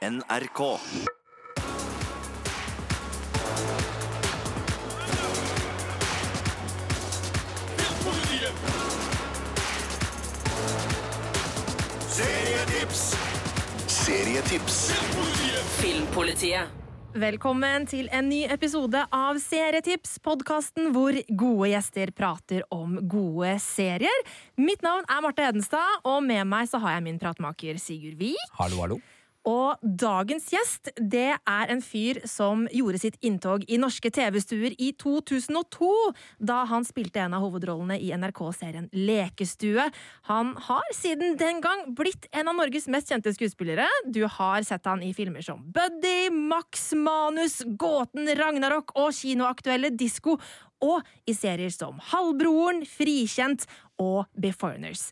[0.00, 0.78] NRK.
[12.08, 13.02] Serietips!
[13.86, 14.78] Serietips!
[15.82, 16.64] Filmpolitiet.
[17.12, 24.28] Velkommen til en ny episode av Serietips, podkasten hvor gode gjester prater om gode serier.
[24.56, 28.46] Mitt navn er Marte Hedenstad, og med meg så har jeg min pratmaker Sigurd Vik.
[28.56, 29.02] Hallo, hallo.
[29.48, 34.90] Og dagens gjest det er en fyr som gjorde sitt inntog i norske TV-stuer i
[35.00, 35.88] 2002,
[36.44, 39.88] da han spilte en av hovedrollene i NRK-serien Lekestue.
[40.28, 43.88] Han har siden den gang blitt en av Norges mest kjente skuespillere.
[44.04, 50.36] Du har sett han i filmer som Buddy, Max Manus, Gåten, Ragnarok og kinoaktuelle Disko,
[50.80, 53.66] og i serier som Halvbroren, Frikjent
[54.00, 55.10] og Beforeigners.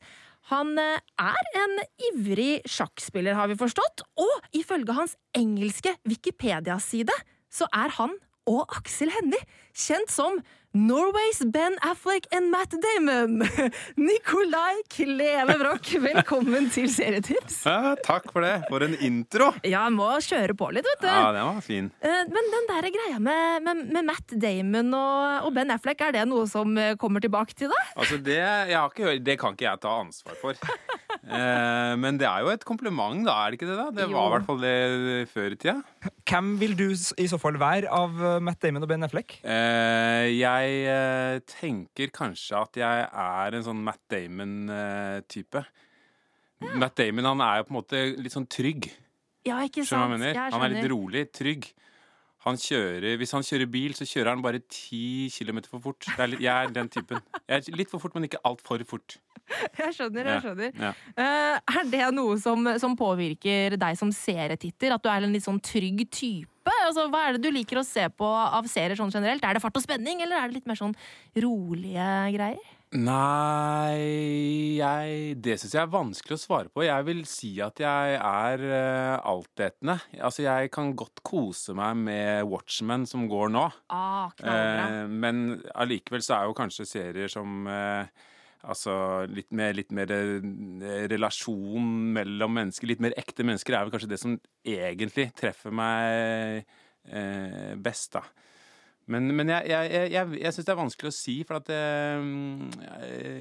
[0.48, 1.75] Han eh, er en
[2.11, 7.15] ivrig sjakkspiller, har vi forstått, og ifølge hans engelske Wikipedia-side
[7.52, 8.15] så er han
[8.48, 9.41] og Aksel Hennie
[9.77, 10.39] kjent som
[10.74, 13.38] Norways Ben Affleck and Matt Damon.
[13.97, 17.62] Nikolai Kleve Broch, velkommen til Serietips.
[17.64, 18.52] Ja, takk for det.
[18.69, 19.48] For en intro!
[19.66, 21.08] Ja, må kjøre på litt, vet du.
[21.08, 21.89] Ja, den var fin.
[22.05, 26.14] Eh, Men den der greia med, med, med Matt Damon og, og Ben Affleck, er
[26.20, 27.91] det noe som eh, kommer tilbake til deg?
[27.96, 30.58] Altså, det, jeg har ikke, hørt- det kan ikke jeg ta ansvar for.
[31.28, 33.74] Eh, men det er jo et kompliment, da, er det ikke det?
[33.77, 33.86] da?
[33.92, 35.74] Det var i hvert fall det før i tida.
[36.30, 39.34] Hvem vil du i så fall være av Matt Damon og Ben Affleck?
[39.42, 45.64] Eh, jeg eh, tenker kanskje at jeg er en sånn Matt Damon-type.
[46.78, 48.91] Matt Damon han er jo på en måte litt sånn trygg.
[49.47, 50.19] Ja, ikke sant?
[50.23, 50.34] Jeg?
[50.36, 51.70] Han er litt rolig, trygg.
[52.47, 56.06] Han kjører, hvis han kjører bil, så kjører han bare 10 km for fort.
[56.06, 57.23] Det er litt, jeg er den typen.
[57.48, 59.19] Jeg er litt for fort, men ikke altfor fort.
[59.79, 60.75] Jeg skjønner, jeg skjønner.
[60.77, 60.89] Ja.
[61.17, 61.79] ja.
[61.81, 64.92] er det noe som, som påvirker deg som serietitter?
[64.92, 66.58] At du er en litt sånn trygg type?
[66.89, 69.44] Altså, hva er det du liker å se på av serier sånn generelt?
[69.44, 70.97] Er det fart og spenning, eller er det litt mer sånn
[71.36, 72.74] rolige greier?
[72.96, 76.86] Nei jeg, Det syns jeg er vanskelig å svare på.
[76.86, 79.98] Jeg vil si at jeg er uh, altetende.
[80.17, 83.67] Altså, jeg kan godt kose meg med Watchmen som går nå.
[83.92, 84.33] Ah.
[84.40, 88.08] Eh, men allikevel så er jo kanskje serier som eh,
[88.67, 88.92] Altså
[89.30, 94.11] litt mer, litt mer eh, relasjon mellom mennesker, litt mer ekte mennesker, er vel kanskje
[94.11, 94.35] det som
[94.67, 96.64] egentlig treffer meg
[97.07, 98.24] eh, best, da.
[99.08, 102.27] Men, men jeg, jeg, jeg, jeg, syns det er vanskelig å si, for at eh,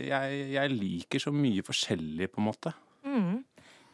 [0.08, 2.76] jeg, jeg liker så mye forskjellig, på en måte.
[3.08, 3.42] Mm.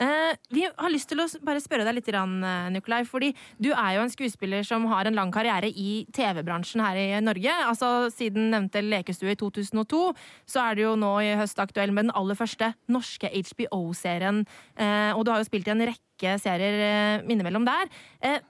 [0.03, 3.03] Eh, vi har lyst til å bare spørre deg litt, eh, Nikolai.
[3.05, 7.21] fordi du er jo en skuespiller som har en lang karriere i TV-bransjen her i
[7.21, 7.51] Norge.
[7.63, 10.13] Altså Siden nevnte Lekestue i 2002,
[10.45, 14.45] så er du jo nå i høst aktuell med den aller første norske HBO-serien.
[14.75, 18.41] Eh, og du har jo spilt i en rekke serier innimellom der.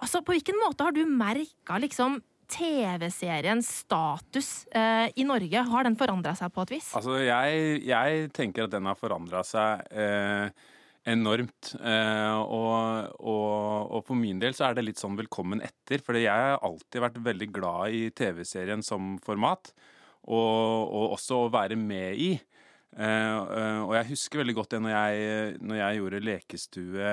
[0.00, 2.20] Altså, På hvilken måte har du merka liksom
[2.52, 5.62] TV-seriens status eh, i Norge?
[5.62, 6.90] Har den forandra seg på et vis?
[6.98, 10.50] Altså, jeg, jeg tenker at den har forandra seg eh,
[11.08, 11.72] enormt.
[11.80, 16.02] Eh, og, og, og for min del så er det litt sånn velkommen etter.
[16.04, 19.72] For jeg har alltid vært veldig glad i TV-serien som format,
[20.22, 22.32] og, og også å være med i.
[22.92, 27.12] Eh, eh, og jeg husker veldig godt det når jeg, når jeg gjorde Lekestue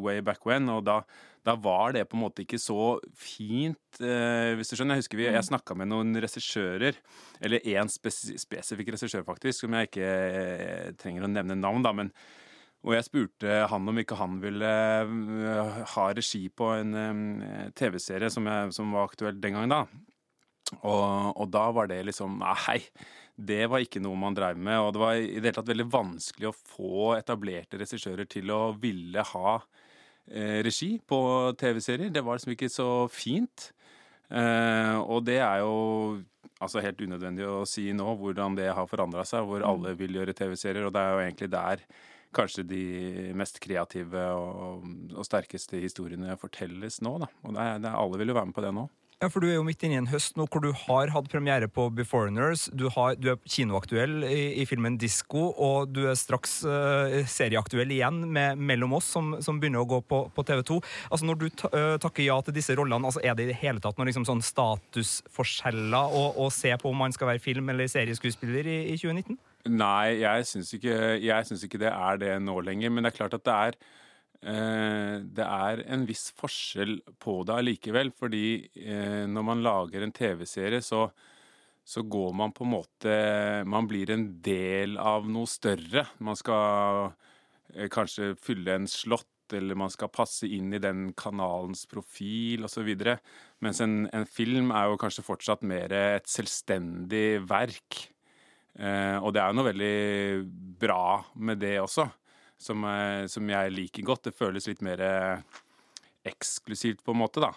[0.00, 1.02] way back when, og da,
[1.44, 4.96] da var det på en måte ikke så fint, eh, hvis du skjønner.
[4.96, 6.96] Jeg husker vi, jeg snakka med noen regissører,
[7.44, 11.92] eller én spes spesifikk regissør faktisk, som jeg ikke eh, trenger å nevne navn, da,
[11.94, 12.10] men
[12.84, 16.96] og jeg spurte han om ikke han ville eh, ha regi på en
[17.40, 19.84] eh, TV-serie som, som var aktuell den gangen, da.
[20.80, 22.80] Og, og da var det liksom Nei,
[23.34, 24.78] det var ikke noe man drev med.
[24.80, 28.60] Og det var i det hele tatt veldig vanskelig å få etablerte regissører til å
[28.80, 29.56] ville ha
[30.30, 31.18] eh, regi på
[31.60, 32.12] TV-serier.
[32.14, 33.70] Det var liksom ikke så fint.
[34.30, 36.22] Eh, og det er jo
[36.62, 40.36] altså helt unødvendig å si nå hvordan det har forandra seg, hvor alle vil gjøre
[40.36, 40.86] TV-serier.
[40.86, 41.86] Og det er jo egentlig der
[42.36, 42.82] kanskje de
[43.38, 44.84] mest kreative og,
[45.14, 47.16] og sterkeste historiene fortelles nå.
[47.22, 47.30] Da.
[47.46, 48.88] Og det er, det er, alle vil jo være med på det nå.
[49.22, 51.28] Ja, for Du er jo midt inne i en høst nå hvor du har hatt
[51.32, 52.66] premiere på Beforeigners.
[52.74, 58.24] Du, du er kinoaktuell i, i filmen Disko, og du er straks uh, serieaktuell igjen
[58.34, 60.80] med Mellom oss, som, som begynner å gå på, på TV2.
[61.08, 63.60] Altså Når du ta, uh, takker ja til disse rollene, altså er det i det
[63.62, 67.70] hele tatt noen liksom sånn statusforskjeller å, å se på om man skal være film-
[67.72, 69.38] eller serieskuespiller i, i 2019?
[69.64, 72.90] Nei, jeg syns ikke, ikke det er det nå lenger.
[72.92, 73.78] Men det er klart at det er
[74.44, 78.12] eh, det er en viss forskjell på det allikevel.
[78.12, 78.46] Fordi
[78.76, 81.06] eh, når man lager en TV-serie, så,
[81.80, 83.16] så går man på en måte
[83.64, 86.04] Man blir en del av noe større.
[86.20, 87.14] Man skal
[87.72, 92.90] eh, kanskje fylle en slott eller man skal passe inn i den kanalens profil osv.
[93.64, 98.13] Mens en, en film er jo kanskje fortsatt mer et selvstendig verk.
[98.74, 99.96] Eh, og det er jo noe veldig
[100.80, 101.04] bra
[101.46, 102.08] med det også,
[102.58, 104.28] som, eh, som jeg liker godt.
[104.28, 105.04] Det føles litt mer
[106.24, 107.52] eksklusivt, på en måte, da.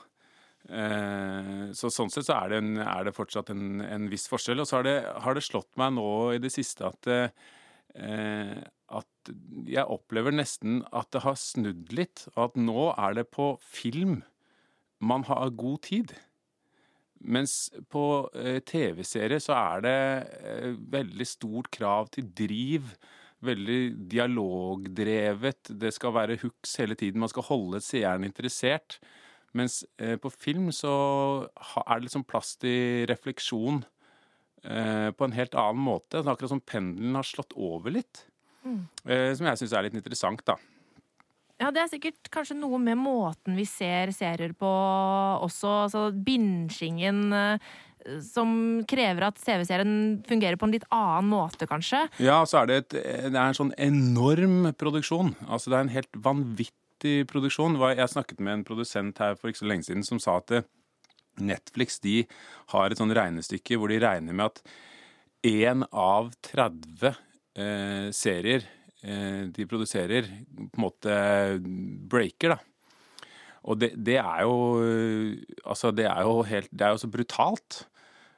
[0.68, 4.62] Eh, så sånn sett så er det, en, er det fortsatt en, en, viss forskjell.
[4.64, 8.64] Og så har det, har det, slått meg nå i det siste at, eh,
[9.00, 9.34] at
[9.68, 12.28] jeg opplever nesten at det har snudd litt.
[12.36, 14.22] Og at nå er det på film
[15.00, 16.16] man har god tid.
[17.20, 18.04] Mens på
[18.38, 20.00] eh, TV-serier så er det
[20.42, 22.94] eh, veldig stort krav til driv.
[23.46, 25.74] Veldig dialogdrevet.
[25.82, 27.22] Det skal være hooks hele tiden.
[27.22, 29.00] Man skal holde seeren interessert.
[29.58, 30.94] Mens eh, på film så
[31.84, 33.84] er det liksom plass til refleksjon
[34.64, 36.24] eh, på en helt annen måte.
[36.24, 38.26] Akkurat som pendelen har slått over litt.
[38.66, 38.82] Mm.
[39.08, 40.58] Eh, som jeg syns er litt interessant, da.
[41.58, 45.72] Ja, det er sikkert kanskje noe med måten vi ser serier på også.
[45.88, 47.70] Altså bingingen eh,
[48.24, 48.52] som
[48.88, 52.06] krever at CV-serien fungerer på en litt annen måte, kanskje.
[52.24, 55.34] Ja, så er det, et, det er en sånn enorm produksjon.
[55.48, 57.80] Altså det er en helt vanvittig produksjon.
[57.98, 60.68] Jeg snakket med en produsent her for ikke så lenge siden som sa at eh,
[61.42, 62.22] Netflix de
[62.74, 64.64] har et sånn regnestykke hvor de regner med at
[65.48, 70.26] én av 30 eh, serier eh, de produserer,
[70.58, 71.18] på en måte
[72.10, 72.58] breaker, da.
[73.68, 74.56] Og det, det, er jo
[75.68, 77.82] Altså, det er jo helt Det er jo så brutalt.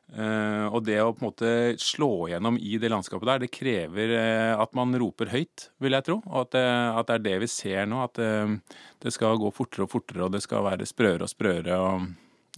[0.10, 4.16] Uh, og det å på en måte slå gjennom i det landskapet der, det krever
[4.18, 6.16] uh, at man roper høyt, vil jeg tro.
[6.26, 8.02] Og at, uh, at, det er det vi ser nå.
[8.08, 11.78] At det skal gå fortere og fortere, og det skal være sprøere og sprøere.
[11.78, 12.10] og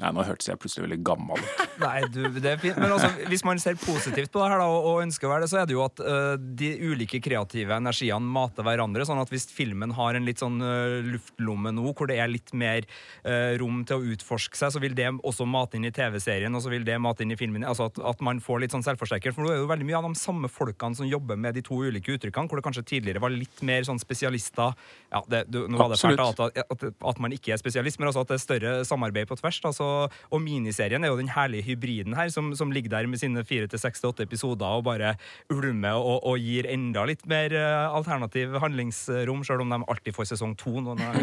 [0.01, 1.62] Nei, Nå hørtes jeg plutselig veldig gammel ut.
[1.83, 2.80] Nei, du, det er fint.
[2.81, 5.51] Men altså, hvis man ser positivt på det her da, og, ønsker å være det,
[5.51, 9.06] så er det jo at uh, de ulike kreative energiene mater hverandre.
[9.07, 12.53] sånn at hvis filmen har en litt sånn uh, luftlomme nå, hvor det er litt
[12.57, 12.88] mer
[13.25, 16.65] uh, rom til å utforske seg, så vil det også mate inn i TV-serien, og
[16.65, 17.65] så vil det mate inn i filmen.
[17.68, 19.36] altså at, at man får litt sånn selvforsterker.
[19.36, 21.65] For nå er det jo veldig mye av de samme folkene som jobber med de
[21.65, 24.74] to ulike uttrykkene, hvor det kanskje tidligere var litt mer sånn spesialister
[25.12, 28.09] ja, det, du, Nå var det fælt at, at, at, man ikke er spesialist, men
[28.09, 29.62] også at det er større samarbeid på tvers.
[29.62, 29.91] da, så
[30.32, 33.70] og, miniserien er jo den herlige hybriden her, som, som ligger der med sine fire
[33.72, 35.14] til seks til åtte episoder og bare
[35.54, 40.32] ulmer og, og, gir enda litt mer uh, alternativ handlingsrom, sjøl om de alltid får
[40.34, 40.74] sesong to.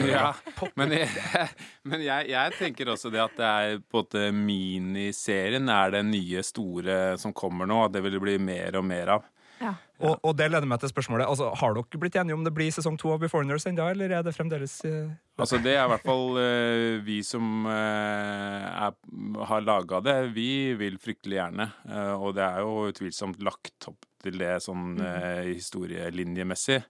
[0.06, 0.32] ja,
[0.78, 1.08] men, jeg,
[1.88, 6.04] men jeg, jeg, tenker også det at det er på en måte miniserien er det
[6.06, 9.26] nye store som kommer nå, at det vil bli mer og mer av.
[9.58, 9.74] Ja.
[9.98, 12.70] Og, og, det leder meg til spørsmålet altså, Har dere blitt enige om det blir
[12.70, 15.10] sesong to av Beforeigners ennå, eller er det fremdeles uh...
[15.38, 18.94] Altså Det er i hvert fall uh, vi som uh, er,
[19.50, 20.16] har laga det.
[20.36, 21.68] Vi vil fryktelig gjerne.
[22.18, 25.52] og det er jo utvilsomt lagt opp til det sånn mm.
[25.52, 26.80] historielinjemessig.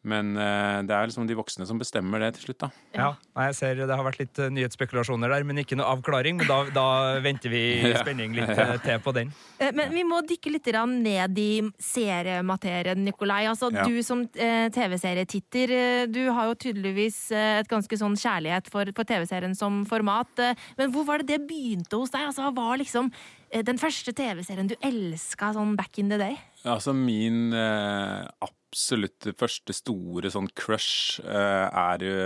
[0.00, 2.68] Men uh, det er liksom de voksne som bestemmer det til slutt, da.
[2.96, 6.38] Ja, jeg ser Det har vært litt uh, nyhetsspekulasjoner der, men ikke noe avklaring.
[6.40, 6.86] Men da, da
[7.20, 7.60] venter vi
[7.90, 8.78] i spenning litt ja.
[8.80, 9.32] til på den.
[9.60, 11.50] Men vi må dykke litt ned i
[11.82, 13.42] seriematerien, Nikolai.
[13.50, 13.84] Altså, ja.
[13.84, 15.74] Du som TV-serietitter,
[16.08, 20.46] du har jo tydeligvis et ganske sånn kjærlighet for, for TV-serien som format.
[20.78, 22.30] Men hvor var det det begynte hos deg?
[22.30, 23.10] Altså, Hva var liksom
[23.50, 26.36] den første TV-serien du elska sånn back in the day?
[26.68, 32.18] Altså, min eh, absolutt første store sånn crush eh, er jo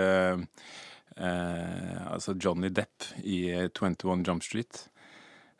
[1.17, 4.89] eh, altså Johnny Depp i 21 Jump Street.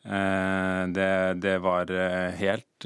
[0.05, 1.89] Uh, det, det, var
[2.37, 2.85] helt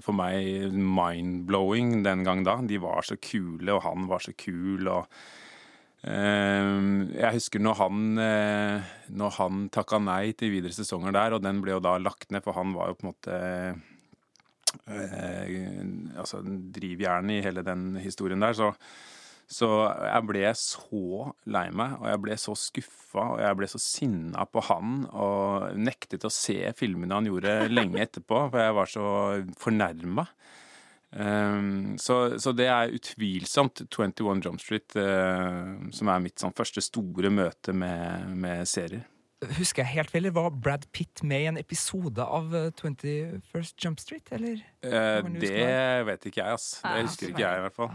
[0.00, 2.54] for meg mind-blowing den gang da.
[2.64, 4.88] De var så kule, og han var så kul.
[4.88, 5.04] og
[6.00, 8.04] jeg husker når han,
[9.12, 12.40] når han takka nei til videre sesonger der, og den ble jo da lagt ned,
[12.46, 13.40] for han var jo på en måte
[14.90, 18.56] eh, altså drivjernet i hele den historien der.
[18.56, 18.70] Så,
[19.50, 19.68] så,
[20.06, 21.04] jeg ble så
[21.50, 25.76] lei meg, og jeg ble så skuffa, og jeg ble så sinna på han, og
[25.78, 29.06] nektet å se filmene han gjorde lenge etterpå, for jeg var så
[29.60, 30.26] fornærma.
[31.10, 36.84] Um, så, så, det er utvilsomt 21 Jump Street uh, som er mitt sånn, første
[36.84, 39.08] store møte med, med serier.
[39.56, 40.28] Husker jeg helt feil?
[40.36, 44.60] Var Brad Pitt med i en episode av 21st eh, Jump Street, eller?
[44.84, 45.64] Uh, det
[46.06, 46.74] vet ikke jeg, ass.
[46.84, 47.94] Det husker ikke jeg, i hvert fall.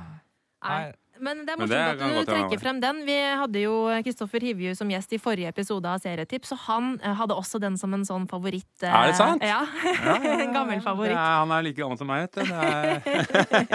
[0.65, 0.79] Nei.
[1.23, 3.01] Men det er morsomt at du trekker frem den.
[3.07, 7.15] Vi hadde jo Kristoffer Hivju som gjest i forrige episode av Serietips, og han eh,
[7.15, 8.67] hadde også den som en sånn favoritt.
[8.83, 9.45] Eh, er det sant?
[9.45, 9.61] Ja.
[9.85, 11.15] ja, ja en gammel favoritt.
[11.15, 12.43] han er like gammel som meg, vet du.
[12.45, 12.55] Det,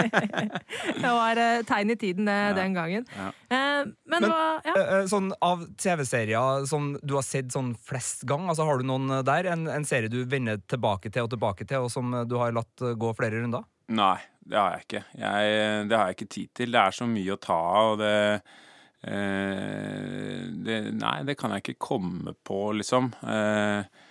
[1.03, 3.09] det var uh, tegn i tiden uh, den gangen.
[3.17, 8.67] Uh, men, men hva Sånn av TV-serier som du har sett sånn flest gang, altså
[8.69, 9.49] har du noen der?
[9.51, 12.85] En, en serie du vender tilbake til og tilbake til, og som du har latt
[13.01, 13.65] gå flere runder?
[13.91, 14.17] Nei,
[14.47, 15.05] det har jeg ikke.
[15.19, 16.75] Jeg, det har jeg ikke tid til.
[16.75, 18.03] Det er så mye å ta av.
[18.07, 18.59] eh,
[20.67, 23.11] det, Nei, det kan jeg ikke komme på, liksom.
[23.23, 24.05] Eh,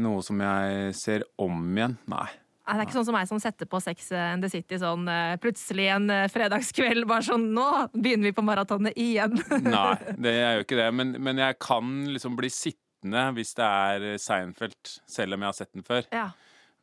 [0.00, 1.98] noe som jeg ser om igjen?
[2.10, 2.28] Nei.
[2.70, 5.08] Nei, Det er ikke sånn som meg som setter på Sex and the City sånn
[5.10, 7.06] eh, plutselig en eh, fredagskveld.
[7.10, 9.34] Bare sånn Nå begynner vi på maratonet igjen!
[9.66, 9.96] Nei,
[10.26, 10.90] det er jo ikke det.
[10.94, 15.58] Men, men jeg kan liksom bli sittende hvis det er Seinfeld, selv om jeg har
[15.58, 16.06] sett den før.
[16.14, 16.28] Ja.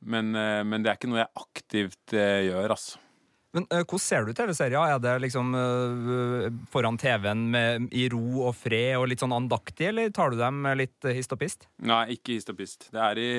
[0.06, 3.01] Men, eh, men det er ikke noe jeg aktivt eh, gjør, altså.
[3.56, 4.92] Men uh, hvordan ser du TV-serier?
[4.92, 9.88] Er det liksom uh, foran TV-en med, i ro og fred og litt sånn andaktig,
[9.89, 11.68] eller tar du dem litt uh, hist og pist?
[11.88, 12.89] Nei, ikke hist og pist.
[12.94, 13.30] Det er i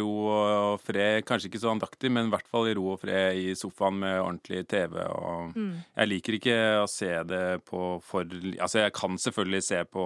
[0.00, 1.24] ro og fred.
[1.28, 4.20] Kanskje ikke så andaktig, men i hvert fall i ro og fred i sofaen med
[4.22, 5.02] ordentlig TV.
[5.04, 10.04] Og Jeg liker ikke å se det på for Altså, jeg kan selvfølgelig se på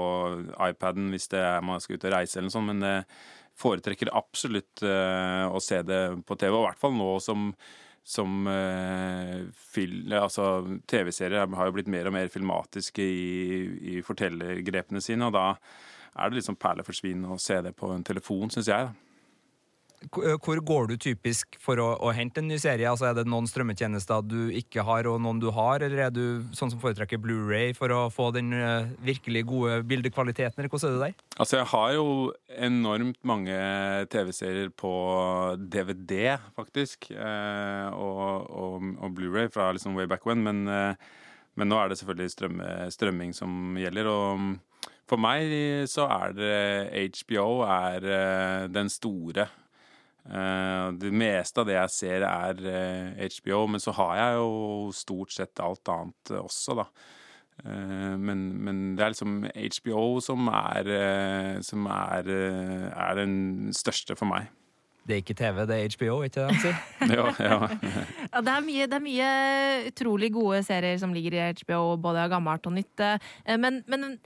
[0.62, 3.04] iPaden hvis det er man skal ut og reise eller noe sånt, men jeg
[3.58, 6.54] foretrekker absolutt eh, å se det på TV.
[6.56, 7.50] Og i hvert fall nå som
[8.02, 14.98] som eh, film, altså, TV-serier har jo blitt mer og mer filmatiske i, i fortellergrepene
[14.98, 15.44] sine, og da
[16.18, 18.90] er det liksom perleforsvinn å se det på en telefon, syns jeg.
[18.90, 19.11] da.
[20.10, 22.88] Hvor eh, går du typisk for å, å hente en ny serie?
[22.90, 26.42] Altså, er det noen strømmetjenester du ikke har, og noen du har, eller er du
[26.56, 30.98] sånn som foretrekker Blu-ray for å få den eh, virkelig gode bildekvaliteten, eller hvordan er
[30.98, 31.38] det der?
[31.38, 32.06] Altså, jeg har jo
[32.70, 33.56] enormt mange
[34.12, 34.92] TV-serier på
[35.62, 41.78] DVD, faktisk, eh, og, og, og Blu-ray fra liksom way back when, men, men nå
[41.78, 45.50] er det selvfølgelig strømme, strømming som gjelder, og for meg
[45.90, 48.06] så er det HBO er
[48.72, 49.50] den store.
[50.22, 54.92] Eh, det meste av det jeg ser, er eh, HBO, men så har jeg jo
[54.94, 56.86] stort sett alt annet også, da.
[57.64, 63.72] Eh, Men, men det er liksom HBO som er, eh, som er, eh, er den
[63.74, 64.46] største for meg.
[65.02, 66.76] Det er ikke TV, det er HBO, ikke det de sier?
[67.18, 67.56] Ja, ja.
[68.30, 69.30] Ja, det, er mye, det er mye
[69.90, 73.02] utrolig gode serier som ligger i HBO, både av gammelt og nytt.
[73.02, 74.20] eh, Men, men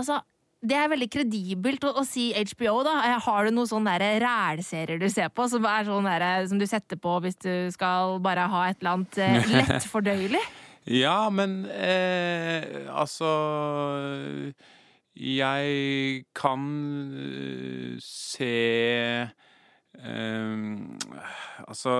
[0.00, 0.22] altså
[0.62, 2.94] det er veldig kredibelt å, å si HBO, da.
[3.08, 6.60] Eh, Har du noen sånne der rælserier du ser på, som er sånn der, som
[6.60, 10.42] du setter på hvis du skal bare ha et eller annet eh, lettfordøyelig?
[10.90, 13.28] Ja, men eh, altså
[15.14, 16.64] Jeg kan
[17.14, 18.52] eh, se
[20.02, 20.56] eh,
[21.62, 21.96] Altså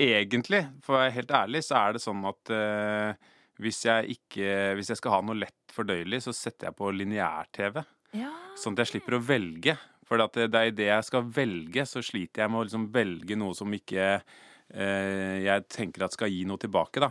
[0.00, 4.48] Egentlig, for å være helt ærlig, så er det sånn at eh, hvis jeg ikke
[4.78, 7.82] Hvis jeg skal ha noe lett fordøyelig, så setter jeg på lineær-TV.
[8.16, 8.32] Ja.
[8.58, 9.76] Sånn at jeg slipper å velge.
[10.06, 12.86] For at det det er det jeg skal velge, så sliter jeg med å liksom
[12.94, 17.10] velge noe som ikke eh, jeg tenker at skal gi noe tilbake, da.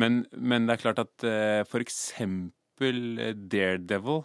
[0.00, 3.00] Men, men det er klart at eh, for eksempel
[3.48, 4.24] Daredevil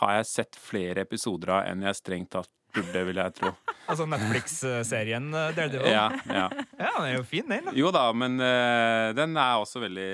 [0.00, 3.54] har jeg sett flere episoder av enn jeg strengt tatt burde, vil jeg tro.
[3.92, 5.90] Altså Netflix-serien eh, Daredevil?
[5.90, 6.44] Ja, ja.
[6.78, 7.66] ja, den er jo fin, den.
[7.66, 7.72] da.
[7.76, 10.06] Jo da, men uh, den er også veldig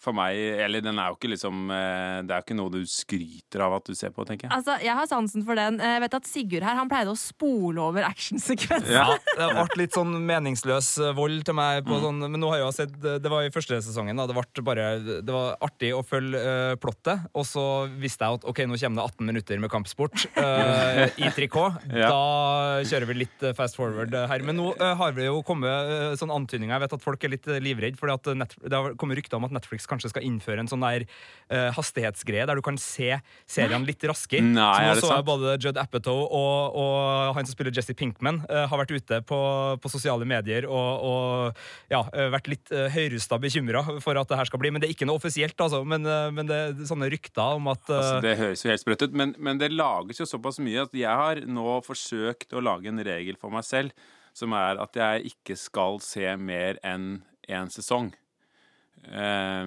[0.00, 2.80] For meg Eller den er jo ikke liksom uh, Det er jo ikke noe du
[2.88, 4.54] skryter av at du ser på, tenker jeg.
[4.56, 5.78] Altså, Jeg har sansen for den.
[5.84, 8.96] Jeg vet at Sigurd her han pleide å spole over actionsekvenser.
[9.02, 11.84] Ja, det ble litt sånn meningsløs eh, vold til meg.
[11.86, 14.18] På sånn, men nå har jeg jo sett, det var i første sesongen.
[14.18, 14.88] Da, det, ble bare,
[15.20, 17.28] det var artig å følge uh, plottet.
[17.36, 17.66] Og så
[18.00, 21.51] visste jeg at ok, nå kommer det 18 minutter med kampsport eh, i trikot.
[21.92, 22.08] Ja.
[22.08, 24.44] Da kjører vi litt eh, fast forward her.
[24.46, 26.74] Men nå eh, har det jo kommet eh, sånn antydninger.
[26.74, 29.54] Jeg vet at folk er litt livredde, livredd, fordi det har kommet rykter om at
[29.54, 31.04] Netflix kanskje skal innføre en sånn der
[31.76, 33.14] hastighetsgreie der du kan se
[33.48, 34.44] seriene litt raskere.
[34.44, 38.40] Nei, så nå så jeg både Judd Apatow og, og han som spiller Jesse Pinkman,
[38.48, 39.38] har vært ute på,
[39.82, 42.00] på sosiale medier og, og ja,
[42.32, 44.72] vært litt uh, høyrusta bekymra for at det her skal bli.
[44.72, 45.82] Men det er ikke noe offisielt, altså.
[45.88, 49.16] Men, men det er sånne rykter om at Altså, det høres jo helt sprøtt ut,
[49.18, 53.02] men, men det lages jo såpass mye at jeg har nå forsøkt å lage en
[53.04, 53.94] regel for meg selv,
[54.32, 58.12] som er at jeg ikke skal se mer enn én sesong.
[59.02, 59.66] Eh,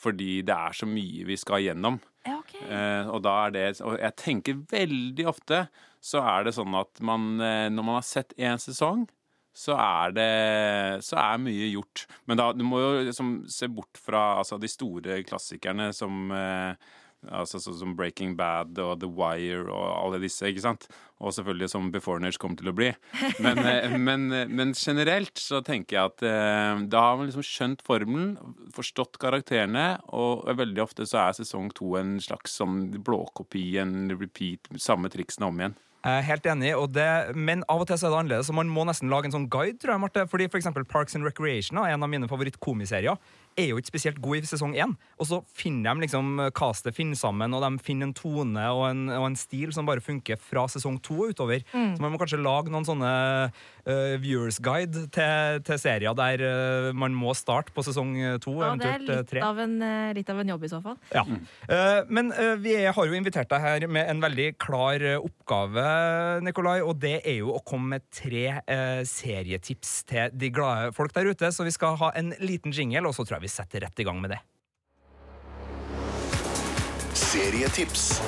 [0.00, 2.00] fordi det er så mye vi skal gjennom.
[2.26, 2.54] Ja, ok.
[2.62, 5.64] Eh, og da er det Og jeg tenker veldig ofte
[6.02, 9.04] så er det sånn at man eh, Når man har sett én sesong,
[9.54, 10.32] så er det
[11.06, 12.06] Så er mye gjort.
[12.26, 16.90] Men da, du må jo liksom se bort fra altså, de store klassikerne som eh,
[17.30, 20.88] Altså sånn som Breaking Bad og The Wire og alle disse, ikke sant?
[21.22, 22.88] Og selvfølgelig som Beforeigners kommer til å bli.
[23.44, 27.46] Men, eh, men, eh, men generelt så tenker jeg at eh, da har man liksom
[27.46, 28.34] skjønt formelen,
[28.74, 34.72] forstått karakterene, og veldig ofte så er sesong to en slags sånn blåkopi, en repeat,
[34.82, 35.80] samme triksene om igjen.
[36.02, 37.06] Helt enig, det,
[37.38, 38.48] men av og til så er det annerledes.
[38.50, 40.24] Så man må nesten lage en sånn guide, tror jeg, Marte.
[40.26, 43.20] Fordi for eksempel Parks and Recreation, er en av mine favorittkomiserier,
[43.58, 44.94] er jo ikke spesielt god i sesong én.
[45.20, 49.04] Og så finner de liksom castet finner sammen, og de finner en tone og en,
[49.12, 51.64] og en stil som bare funker fra sesong to og utover.
[51.72, 53.12] Så man må kanskje lage noen sånne
[53.88, 58.74] eh, viewers guide til, til serier der uh, man må starte på sesong to, Ja,
[58.78, 59.42] det er eh, litt tre.
[59.44, 60.98] av, en, eh, litt av en jobb i så fall.
[61.14, 61.24] Ja.
[61.24, 65.18] Uh, men eh, vi er, har jo invitert deg her med en veldig klar eh,
[65.18, 65.86] oppgave,
[66.46, 71.14] Nikolai, og det er jo å komme med tre eh, serietips til de glade folk
[71.16, 71.50] der ute.
[71.52, 74.06] Så vi skal ha en liten jingle, og så tror jeg vi setter rett i
[74.06, 74.40] gang med det.
[77.14, 78.20] Serietips.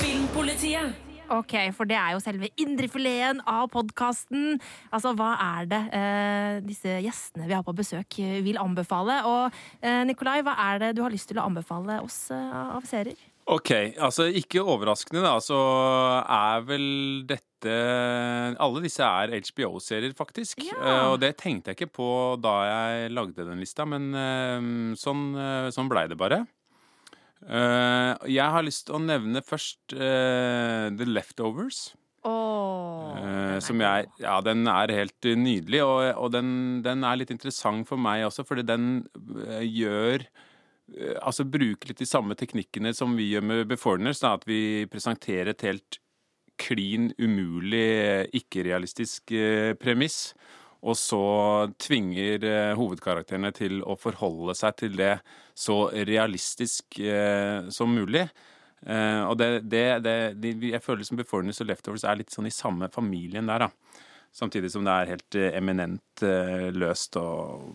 [0.00, 1.03] Filmpolitiet.
[1.32, 4.58] Ok, for det er jo selve indrefileten av podkasten.
[4.92, 9.22] Altså, hva er det eh, disse gjestene vi har på besøk, eh, vil anbefale?
[9.28, 12.84] Og eh, Nikolai, hva er det du har lyst til å anbefale oss eh, av
[12.88, 13.16] serier?
[13.44, 15.58] Ok, altså ikke overraskende da, så
[16.22, 16.86] er vel
[17.28, 17.50] dette
[18.60, 20.64] Alle disse er HBO-serier, faktisk.
[20.64, 20.76] Ja.
[20.76, 22.08] Uh, og det tenkte jeg ikke på
[22.40, 26.42] da jeg lagde den lista, men uh, sånn, uh, sånn blei det bare.
[27.44, 31.90] Eh, jeg har lyst til å nevne først uh, The Leftovers.
[32.24, 32.72] Åh,
[33.14, 37.86] Eh, som jeg Ja, den er helt nydelig, og, og den, den er litt interessant
[37.88, 39.04] for meg også, fordi den
[39.62, 40.24] gjør
[41.24, 45.62] Altså bruker litt de samme teknikkene som vi gjør med Beforeigners, at vi presenterer et
[45.64, 45.96] helt
[46.60, 49.32] klin umulig, ikke-realistisk
[49.80, 50.34] premiss.
[50.84, 51.20] Og så
[51.80, 55.14] tvinger eh, hovedkarakterene til å forholde seg til det
[55.56, 58.26] så realistisk eh, som mulig.
[58.84, 62.52] Eh, og det, det, det Jeg føler som Beforeigners og Leftovers er litt sånn i
[62.52, 64.02] samme familien der, da.
[64.34, 67.68] Samtidig som det er helt eh, eminent eh, løst og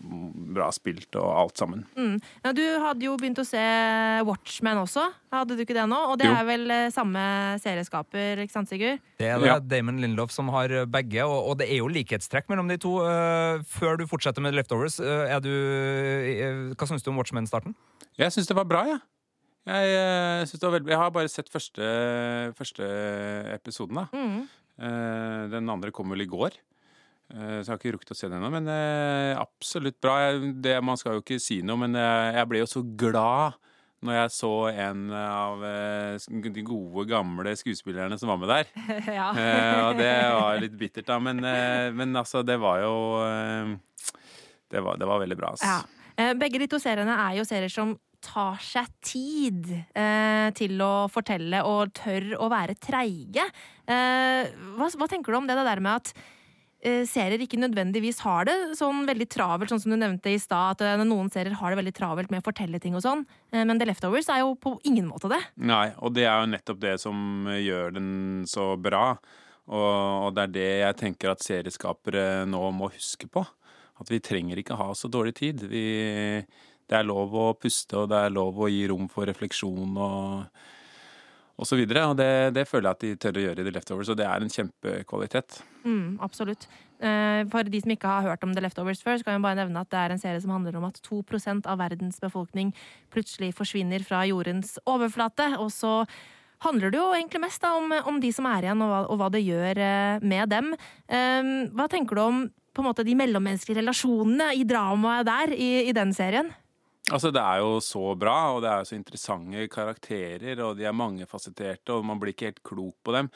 [0.52, 1.86] bra spilt og alt sammen.
[1.96, 2.18] Mm.
[2.44, 3.62] Ja, du hadde jo begynt å se
[4.28, 6.00] Watchmen også, hadde du ikke det nå?
[6.12, 6.34] Og det Jo.
[6.36, 7.22] er vel eh, samme
[7.64, 9.00] serieskaper, ikke sant, Sigurd?
[9.16, 9.56] Det er det Ja.
[9.72, 12.92] Damon Lindelof som har begge, og, og det er jo likhetstrekk mellom de to.
[13.70, 15.50] Før du fortsetter med Leftovers, du,
[16.76, 17.72] hva syns du om Watchmen-starten?
[18.20, 19.00] Jeg syns det var bra, jeg.
[19.70, 21.88] Jeg, synes det var veldig, jeg har bare sett første,
[22.56, 22.86] første
[23.54, 24.06] episoden, da.
[24.12, 24.48] Mm.
[24.80, 26.56] Eh, Den andre kom vel i går.
[27.34, 28.50] Eh, Så jeg har ikke rukket å se den ennå.
[28.54, 30.16] Men eh, absolutt bra.
[30.40, 33.58] Det, man skal jo ikke si noe, men jeg ble jo så glad
[34.00, 38.70] når jeg så en av de gode, gamle skuespillerne som var med der.
[39.20, 39.26] ja.
[39.90, 41.18] Og det var litt bittert, da.
[41.20, 41.42] Men,
[41.98, 42.94] men altså, det var jo
[44.72, 45.50] det var, det var veldig bra.
[45.52, 45.68] Altså.
[45.68, 46.30] Ja.
[46.40, 47.92] Begge de to seriene er jo serier som
[48.24, 53.46] tar seg tid eh, til å fortelle og tør å være treige.
[53.86, 56.12] Eh, hva, hva tenker du om det, der med at
[56.84, 60.78] eh, serier ikke nødvendigvis har det sånn veldig travelt, sånn som du nevnte i stad,
[60.78, 63.64] at eh, noen serier har det veldig travelt med å fortelle ting og sånn, eh,
[63.64, 65.40] men The Leftovers er jo på ingen måte det.
[65.60, 68.10] Nei, og det er jo nettopp det som gjør den
[68.50, 69.14] så bra.
[69.70, 73.44] Og det er det jeg tenker at serieskapere nå må huske på.
[74.00, 75.62] At vi trenger ikke ha så dårlig tid.
[75.70, 75.84] Vi,
[76.90, 80.62] det er lov å puste, og det er lov å gi rom for refleksjon og,
[81.60, 82.08] og så videre.
[82.10, 84.26] Og det, det føler jeg at de tør å gjøre i The Leftovers, og det
[84.26, 85.60] er en kjempekvalitet.
[85.84, 86.66] Mm, absolutt.
[86.98, 89.60] Eh, For de som ikke har hørt om The Leftovers før, så kan jeg bare
[89.62, 91.22] nevne at det er en serie som handler om at 2
[91.62, 92.74] av verdens befolkning
[93.14, 95.52] plutselig forsvinner fra jordens overflate.
[95.62, 96.00] Og så
[96.66, 99.20] handler det jo egentlig mest da, om, om de som er igjen, og hva, og
[99.22, 100.74] hva det gjør eh, med dem.
[101.06, 102.48] Eh, Hva tenker du om
[102.80, 106.50] måte de mellommenneskelige relasjonene i dramaet der, i, i den serien?
[107.10, 110.96] Altså, det er jo så bra, og det er så interessante karakterer, og de er
[110.96, 113.30] mangefasetterte, og man blir ikke helt klok på dem.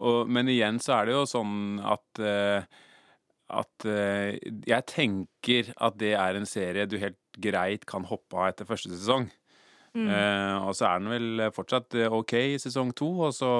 [0.00, 2.86] Og, men igjen så er det jo sånn at uh,
[3.50, 4.30] at uh,
[4.66, 8.92] jeg tenker at det er en serie du helt greit kan hoppe av etter første
[8.94, 9.28] sesong.
[9.90, 13.50] Eh, og så er den vel fortsatt OK i sesong to, og så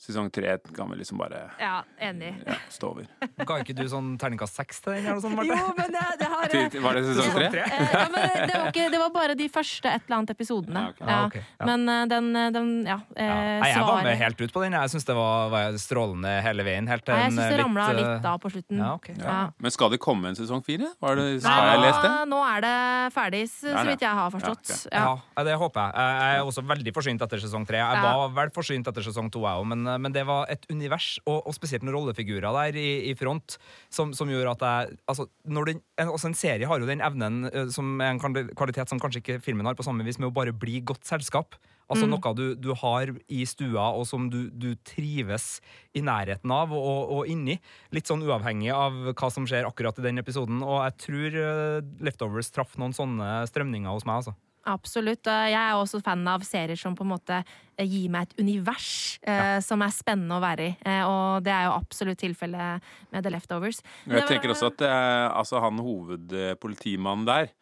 [0.00, 2.30] sesong tre kan vi liksom bare Ja, enig.
[2.48, 3.06] ja, stå over.
[3.44, 5.06] Ga ikke du sånn terningkast seks til den?
[5.10, 5.52] eller sånt, Marte?
[5.52, 7.64] Jo, men det, det har til- Var det sesong tre?
[7.66, 10.84] Eh, ja, men det, var ikke, det var bare de første et eller annet episodene.
[10.86, 11.02] Ja, ok.
[11.10, 11.66] Ja, ok, ja.
[11.68, 13.36] Men eh, den, den ja, eh, Ja.
[13.60, 14.76] Nei, jeg var med helt ut på den.
[14.78, 16.88] Jeg syns det var, var strålende hele veien.
[16.88, 18.80] Helt til jeg en, syns eh, det ramla eh, litt av på slutten.
[18.80, 19.10] Ja, ok.
[19.20, 19.36] Ja.
[19.60, 20.88] Men skal det komme en sesong fire?
[21.04, 22.14] Var det, har jeg lest det?
[22.32, 22.74] nå, er det
[23.14, 23.84] ferdig, så, det.
[23.92, 24.72] vidt jeg har forstått.
[24.88, 25.28] Ja, ok.
[25.28, 26.08] Ja, Ja, det håper jeg.
[26.24, 27.78] Jeg er også veldig forsynt etter sesong tre.
[27.84, 28.16] Jeg Ja.
[28.16, 31.42] var vel forsynt etter sesong to, jeg òg, men, men det var et univers, og,
[31.48, 33.56] og spesielt noen rollefigurer der i, i front,
[33.92, 37.44] som, som gjorde at jeg Altså, når den, en, en serie har jo den evnen
[37.50, 38.20] eh, som er en
[38.54, 41.58] kvalitet som kanskje ikke filmen har, på samme vis, med å bare bli godt selskap.
[41.90, 42.12] Altså Mm.
[42.14, 45.58] Noe du, du har i stua, og som du, du trives
[45.96, 47.58] i nærheten av og, og inni.
[47.90, 50.62] Litt sånn uavhengig av hva som skjer akkurat i den episoden.
[50.62, 54.22] Og jeg tror eh, Leftovers traff noen sånne strømninger hos meg.
[54.22, 54.36] altså.
[54.68, 55.26] Absolutt.
[55.26, 58.42] Eh, Jeg er også fan av serier som på en måte eh, gir meg et
[58.42, 60.74] univers eh, som er spennende å være i.
[60.84, 63.80] Eh, og det er jo absolutt tilfellet med The Leftovers.
[64.06, 67.52] Men Jeg tenker også at er, altså han hovedpolitimannen der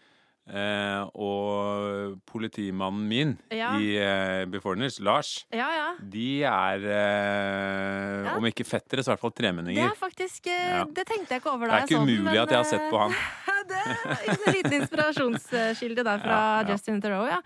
[0.49, 3.75] eh, og politimannen min Ja.
[3.79, 5.89] i eh, Beforeigners, Lars, Ja, ja.
[6.01, 9.85] de er eh, om ikke fettere, så i hvert fall Det tremenninger.
[9.91, 10.85] er faktisk eh.
[10.95, 12.51] Det tenkte jeg ikke over Det da er jeg ikke så den, umulig men, at
[12.51, 13.13] jeg har sett på han.
[13.13, 16.39] eh, Det er en liten inspirasjonskilde der fra.
[16.71, 17.41] Justin Theroux, ja.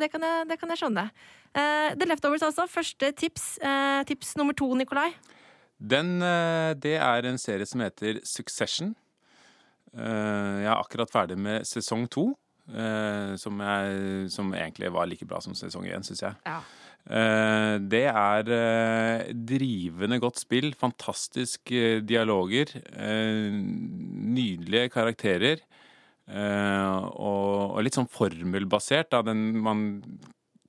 [0.00, 1.04] Det, kan jeg, det kan jeg skjønne.
[1.52, 2.64] Eh, The Leftovers, altså.
[2.72, 3.58] Første tips.
[4.08, 5.10] Tips nummer to, Nikolai.
[5.82, 6.20] Den,
[6.80, 8.94] det er en serie som heter Succession.
[9.92, 12.30] Eh, Jeg er akkurat ferdig med sesong to,
[12.72, 16.38] eh, som, jeg, som egentlig var like bra som sesong én, syns jeg.
[16.46, 16.60] Ja.
[17.10, 22.72] Eh, Det er drivende godt spill, fantastiske dialoger,
[24.32, 25.60] nydelige karakterer.
[26.32, 29.10] Og, litt sånn formelbasert.
[29.10, 29.20] Da.
[29.26, 29.82] Den, man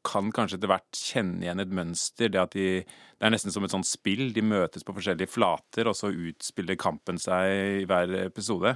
[0.04, 2.32] kan kanskje etter hvert kjenne igjen et mønster.
[2.34, 4.34] Det, at de, det er nesten som et sånt spill.
[4.36, 8.76] De møtes på forskjellige flater, og så utspiller kampen seg i hver episode.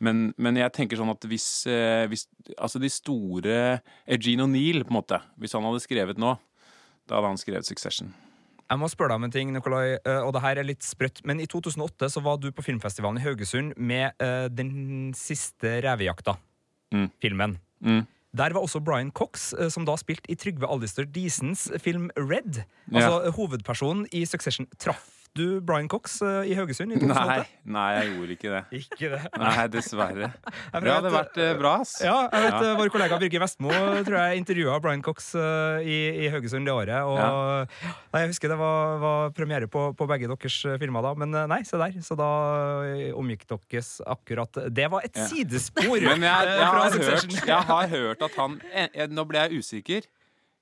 [0.00, 2.24] Men, men jeg tenker sånn at hvis, eh, hvis
[2.56, 3.56] Altså de store
[4.08, 6.34] Eugene O'Neill, på en måte, hvis han hadde skrevet nå,
[7.08, 8.12] da hadde han skrevet Succession.
[8.70, 11.24] Jeg må spørre deg om en ting, Nikolai, eh, og det her er litt sprøtt.
[11.26, 16.36] Men i 2008 så var du på filmfestivalen i Haugesund med eh, den siste Revejakta.
[16.94, 17.08] Mm.
[17.22, 17.56] Filmen.
[17.82, 18.04] Mm.
[18.38, 22.62] Der var også Brian Cox, eh, som da spilte i Trygve Allister Diesens film Red.
[22.92, 23.32] Altså ja.
[23.34, 24.70] hovedpersonen i Succession.
[24.78, 27.26] Traff du Brian Cox eh, i Haugesund i 2008?
[27.26, 28.60] Nei, nei, jeg gjorde ikke det.
[28.80, 29.20] Ikke det.
[29.44, 30.28] Nei, dessverre.
[30.74, 31.92] Jeg Det hadde vært eh, bra, ass.
[32.02, 32.60] Ja, jeg vet Ja.
[32.72, 33.70] eh, Vår kollega Birger Vestmo
[34.06, 36.98] tror jeg intervjua Brian Cox i, i Haugesund det året.
[37.06, 37.70] Og,
[38.14, 41.60] nei, jeg husker det var, var premiere på, på begge deres filmer da, men nei,
[41.68, 41.94] se der.
[42.04, 42.30] Så da
[43.18, 45.26] omgikk deres akkurat Det var et Ja.
[45.30, 46.00] sidespor!
[46.10, 49.62] Men jeg, jeg, fra har hørt, jeg har hørt at han eh, Nå ble jeg
[49.62, 50.06] usikker.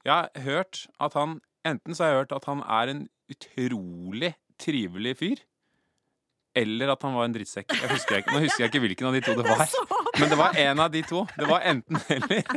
[0.04, 3.00] Jeg har hørt at han Enten så har jeg hørt at han er en
[3.32, 5.44] utrolig trivelig fyr.
[6.58, 7.70] Eller at han var en drittsekk.
[7.76, 9.62] Jeg husker ikke, nå husker jeg ikke hvilken av de to det var.
[10.18, 11.20] Men det var en av de to.
[11.38, 12.42] Det var enten eller.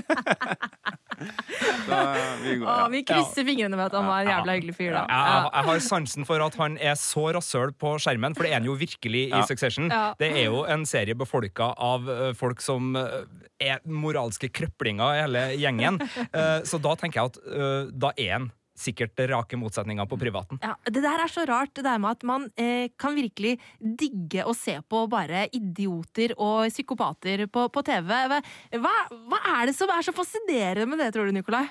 [1.21, 1.97] Så
[2.41, 2.85] vi går, Å, ja.
[2.89, 5.03] vi krysser fingrene med at han var en jævla hyggelig fyr, da.
[5.05, 8.53] Jeg, jeg, jeg har sansen for at han er så rasshøl på skjermen, for det
[8.55, 9.43] er han jo virkelig i Ja.
[9.49, 9.91] Succession.
[9.91, 10.15] Ja.
[10.17, 13.21] Det er jo en serie befolka av eh, folk som eh,
[13.61, 16.01] er moralske krøplinger, hele gjengen.
[16.31, 18.45] Eh, så da tenker jeg at da er han
[18.81, 20.59] sikkert rake motsetninga på privaten.
[20.63, 24.45] Ja, det der er så rart, det der med at man eh, kan virkelig digge
[24.47, 28.15] å se på bare idioter og psykopater på, på TV.
[28.81, 28.95] Hva,
[29.29, 31.67] hva er det som er så fascinerende med det, tror du, Nikolai?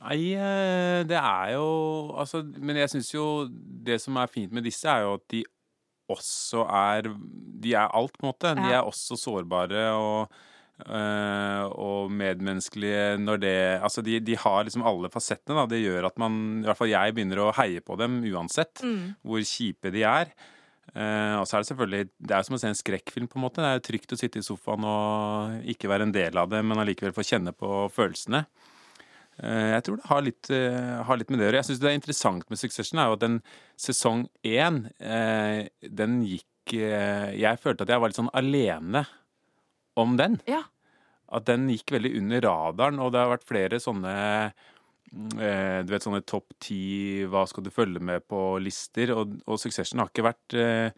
[0.00, 1.64] Nei, eh, det er jo
[2.16, 5.42] Altså, men jeg syns jo det som er fint med disse, er jo at de
[6.10, 7.10] også er
[7.60, 8.54] De er alt, på en måte.
[8.56, 10.40] De er også sårbare og
[10.88, 15.66] og medmenneskelige når det Altså, de, de har liksom alle fasettene, da.
[15.70, 19.14] Det gjør at man, i hvert fall jeg, begynner å heie på dem uansett Mm.
[19.26, 20.32] hvor kjipe de er.
[20.90, 23.44] Uh, og så er det selvfølgelig Det er som å se en skrekkfilm, på en
[23.44, 23.62] måte.
[23.62, 26.64] Det er jo trygt å sitte i sofaen og ikke være en del av det,
[26.66, 28.40] men allikevel få kjenne på følelsene.
[29.40, 31.60] Uh, Jeg tror det har litt, uh, har litt med det å gjøre.
[31.62, 33.38] Jeg syns det er interessant med Succession, er jo at den
[33.78, 39.06] sesong én, eh, den gikk eh, Jeg følte at jeg var litt sånn alene
[40.02, 40.40] om den.
[40.50, 40.64] Ja.
[41.30, 44.14] At den gikk veldig under radaren, og det har vært flere sånne
[44.50, 50.02] eh, Du vet sånne topp ti hva skal du følge med på-lister, og, og Succession
[50.02, 50.90] har ikke vært eh,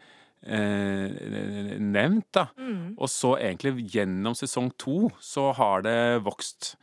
[0.45, 2.47] eh, nevnt, da.
[2.57, 2.95] Mm.
[2.97, 6.73] Og så egentlig gjennom sesong to så har det vokst.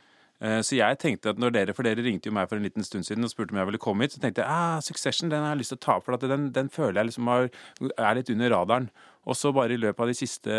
[0.41, 2.83] Eh, Så jeg tenkte at når dere, for dere ringte jo meg for en liten
[2.87, 5.43] stund siden og spurte om jeg ville komme hit, så tenkte jeg ah, Succession den
[5.43, 7.51] har jeg lyst til å ta opp, for den, den føler jeg liksom har,
[7.93, 8.91] er litt under radaren.
[9.29, 10.49] Og så bare i løpet av de siste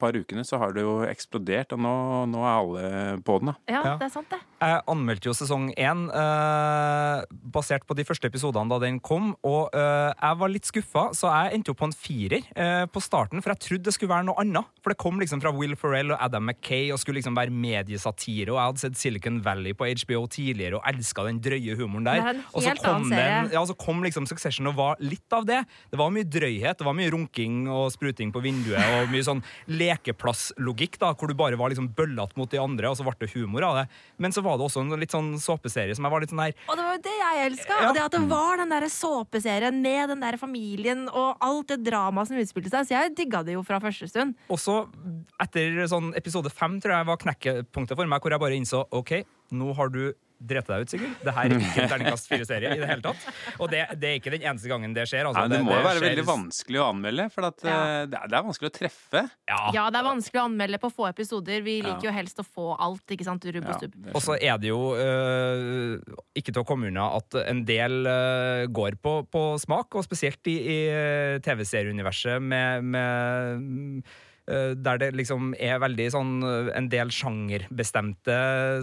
[0.00, 1.92] par ukene så har det jo eksplodert, og nå,
[2.32, 3.56] nå er alle på den, da.
[3.68, 3.96] Ja, Ja.
[4.00, 4.38] det er sant, det.
[4.60, 9.68] Jeg anmeldte jo sesong én eh, basert på de første episodene da den kom, og
[9.76, 13.42] eh, jeg var litt skuffa, så jeg endte opp på en firer eh, på starten,
[13.44, 14.64] for jeg trodde det skulle være noe annet.
[14.80, 18.48] For det kom liksom fra Will Ferrell og Adam Mackay og skulle liksom være mediesatire,
[18.52, 22.22] og jeg hadde sett Silicon Valley på HBO tidligere og elska den drøye humoren der.
[22.32, 25.62] Er og så kom den- ja, så kom liksom Succession og var litt av det.
[25.90, 29.42] Det var mye drøyhet, det var mye runking og spruting på vinduet og mye sånn
[29.66, 33.32] lekeplasslogikk, da, hvor du bare var liksom bøllete mot de andre, og så ble det
[33.34, 33.86] humor av det.
[34.22, 36.54] Men så var det også en litt sånn såpeserie som jeg var litt sånn her
[36.68, 37.80] Og det var jo det jeg elska!
[37.80, 37.88] Ja.
[37.88, 41.80] Og det at det var den der såpeserien med den der familien og alt det
[41.86, 42.88] dramaet som utspilte seg.
[42.88, 44.36] Så jeg digga det jo fra første stund.
[44.52, 44.84] Også
[45.42, 49.18] etter sånn episode fem, tror jeg var knekkepunktet for meg, hvor jeg bare innså OK,
[49.56, 50.02] nå har du
[50.38, 51.14] drete deg ut, Sigurd.
[51.24, 53.22] Det her er ikke en terningkast fire-serie i det hele tatt.
[53.60, 55.24] Og det, det er ikke den eneste gangen det skjer.
[55.30, 57.76] Altså, Nei, det må jo være skjer- veldig vanskelig å anmelde, for at, Ja.
[57.76, 59.22] eh, det, er, det er vanskelig å treffe.
[59.48, 59.60] Ja.
[59.76, 61.62] Ja, det er vanskelig å anmelde på få episoder.
[61.66, 61.86] Vi Ja.
[61.88, 63.44] liker jo helst å få alt, ikke sant?
[63.56, 63.96] Rubb og stubb.
[64.14, 65.96] Og så er det jo uh,
[66.36, 70.44] ikke til å komme unna at en del uh, går på, på smak, og spesielt
[70.52, 70.78] i, i
[71.44, 74.02] TV-serieuniverset med, med
[74.78, 78.36] der det liksom er veldig sånn eh, en del sjangerbestemte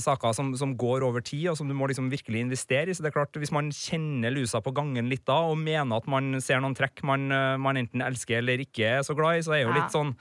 [0.03, 2.95] saker som, som går over tid, og som du må liksom virkelig investere i.
[2.95, 6.09] Så det er klart, hvis man kjenner lusa på gangen litt da, og mener at
[6.11, 9.45] man ser noen trekk man, eh, man enten elsker eller ikke er så glad i,
[9.47, 10.13] så er jo litt sånn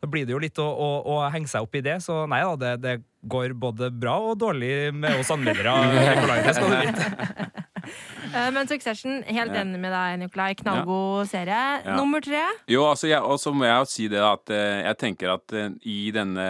[0.00, 1.98] Da blir det jo litt å, å, å henge seg opp i det.
[2.04, 2.94] Så nei da, det, det
[3.30, 5.76] går både bra og dårlig med oss anmeldere.
[6.46, 7.66] Det skal du vite.
[8.34, 10.54] Eh, Men Succession, helt enig med deg, Nikolai.
[10.58, 11.60] Knallgod serie.
[11.96, 12.42] Nummer tre.
[12.70, 15.56] Jo, altså, jeg, og så må jeg jo si det at eh, jeg tenker at
[15.56, 16.46] eh, i denne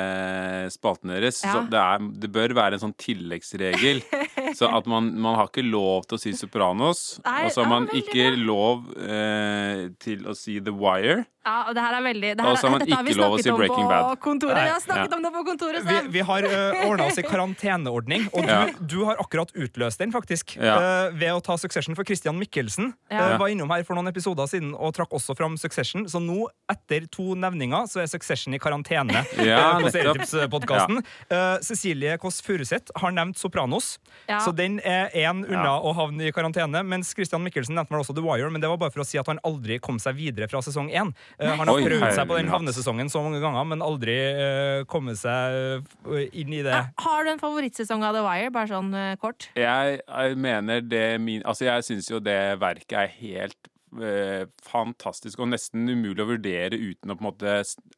[0.73, 4.03] spalten deres det, er, det bør være en sånn tilleggsregel.
[4.59, 7.71] så at man, man har ikke lov til å si Sopranos, Nei, og så har
[7.71, 11.25] man ja, ikke lov eh, til å si The Wire.
[11.41, 13.49] Ja, og det her er veldig det Og så har man ikke lov å si
[13.49, 14.19] Breaking Bad.
[14.21, 14.59] kontoret.
[14.61, 15.17] Vi har snakket ja.
[15.17, 18.59] om det på kontoret, Vi, vi har uh, ordna oss i karanteneordning, og du, Ja.
[18.93, 20.53] du har akkurat utløst den, faktisk.
[20.61, 20.75] Ja.
[20.77, 21.97] Uh, ved å ta Succession.
[21.97, 23.33] For Christian Mikkelsen Ja.
[23.33, 26.05] eh, var innom her for noen episoder siden og trakk også fram Succession.
[26.13, 29.95] Så nå, etter to nevninger, så er Succession i karantene Ja, uh, på.
[29.97, 31.01] Serietipspodkasten.
[31.31, 33.95] Eh, Cecilie Kåss Furuseth har nevnt Sopranos,
[34.41, 34.45] Ja.
[34.49, 35.77] så den er én unna Ja.
[35.85, 36.83] å havne i karantene.
[36.83, 39.21] Mens Christian Mikkelsen nevnte vel også The Wire, men det var bare for å si
[39.21, 41.13] at han aldri kom seg videre fra sesong én.
[41.37, 44.85] Uh, han har Oi, prøvd seg på den havnesesongen så mange ganger, men aldri uh,
[44.91, 46.73] kommet seg eh, inn i det.
[46.73, 48.51] Ja, Har du en favorittsesong av The Wire?
[48.55, 49.51] Bare sånn eh, kort.
[49.59, 55.41] Jeg, jeg mener det min Altså, jeg syns jo det verket er helt eh, fantastisk
[55.43, 57.55] og nesten umulig å vurdere uten å på en måte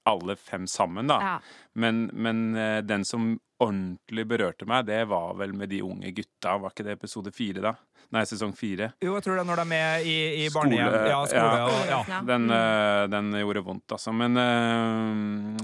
[0.09, 1.19] alle fem sammen, da.
[1.21, 1.35] Ja.
[1.75, 6.57] Men, men eh, den som ordentlig berørte meg, det var vel med de unge gutta.
[6.59, 7.75] Var ikke det episode fire, da?
[8.13, 8.91] Nei, sesong fire.
[9.01, 10.97] Jo, jeg tror det er når de er i, i barnehjem.
[11.09, 11.69] Ja, skole ja.
[11.69, 12.01] og ja.
[12.11, 12.19] Ja.
[12.29, 12.57] Den, Mm.
[12.57, 14.13] eh, den gjorde vondt, altså.
[14.13, 14.35] Men,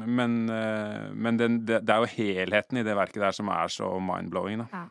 [0.06, 0.38] men,
[1.18, 4.62] men den, det, det er jo helheten i det verket der som er så mind-blowing,
[4.64, 4.86] da.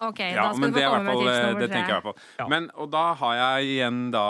[0.00, 1.60] Ok, Ja, da skal men du det, få er komme hvert med tips eh, nummer
[1.60, 1.74] det tre.
[1.76, 2.22] tenker jeg i hvert fall.
[2.40, 2.46] Ja.
[2.48, 4.26] Men, og da har jeg igjen da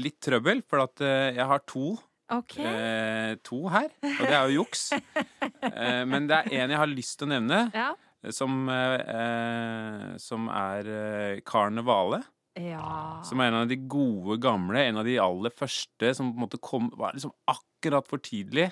[0.00, 1.86] litt trøbbel, for at eh, jeg har to,
[2.30, 2.54] Ok.
[2.62, 3.88] eh, to her.
[4.06, 4.86] Og det er jo juks.
[5.60, 7.90] Eh, men det er en jeg har lyst til å nevne, Ja.
[8.32, 12.22] som, eh, eh, som er eh, Karnevale.
[12.56, 13.20] ja.
[13.28, 16.46] Som er en av de gode gamle, en av de aller første som på en
[16.46, 18.70] måte kom, var liksom akkurat for tidlig.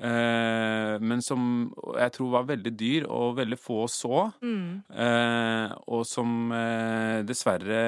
[0.00, 4.26] Eh, men som jeg tror var veldig dyr, og veldig få så.
[4.42, 4.82] Mm.
[4.90, 7.80] Eh, og som eh, dessverre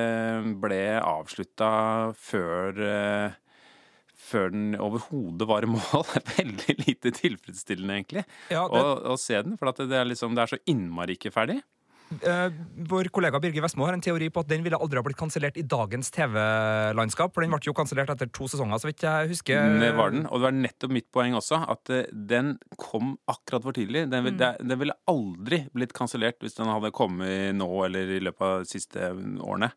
[0.60, 1.70] ble avslutta
[2.16, 3.36] før
[4.28, 6.04] før den overhodet var i mål.
[6.36, 9.56] Veldig lite tilfredsstillende, egentlig, Ja, å, det, å se den.
[9.60, 11.60] For at det, er liksom, det er så innmari ikke ferdig.
[12.22, 12.48] Eh,
[12.88, 15.58] vår kollega Birger Vestmo har en teori på at den ville aldri ha blitt kansellert
[15.60, 17.34] i dagens TV-landskap.
[17.34, 19.78] For den ble jo kansellert etter to sesonger, så vidt jeg husker.
[19.82, 20.26] Det var den.
[20.28, 24.06] Og det var nettopp mitt poeng også, at eh, den kom akkurat for tidlig.
[24.12, 24.64] Den, vil- mm.
[24.68, 28.72] den ville aldri blitt kansellert hvis den hadde kommet nå eller i løpet av de
[28.72, 29.12] siste
[29.44, 29.72] årene.